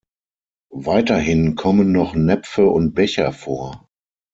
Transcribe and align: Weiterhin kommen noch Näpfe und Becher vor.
Weiterhin 0.73 1.55
kommen 1.55 1.91
noch 1.91 2.15
Näpfe 2.15 2.65
und 2.65 2.95
Becher 2.95 3.31
vor. 3.31 3.85